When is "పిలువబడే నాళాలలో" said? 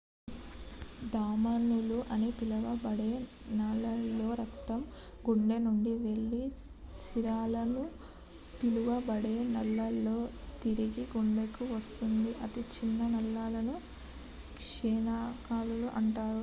2.37-4.27, 8.61-10.17